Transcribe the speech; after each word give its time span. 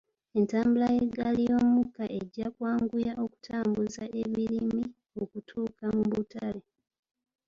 Entambula 0.37 0.87
y'eggaali 0.95 1.41
y'omukka 1.49 2.05
ejja 2.19 2.47
kwanguya 2.55 3.11
okutambuza 3.23 4.03
ebirimi 4.21 4.83
okutuuka 5.21 5.85
mu 5.95 6.03
butale. 6.11 6.61